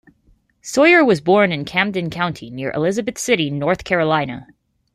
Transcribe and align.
Sawyer 0.63 1.05
was 1.05 1.21
born 1.21 1.51
in 1.51 1.63
Camden 1.63 2.09
County, 2.09 2.49
near 2.49 2.71
Elizabeth 2.71 3.19
City, 3.19 3.51
North 3.51 3.83
Carolina. 3.83 4.47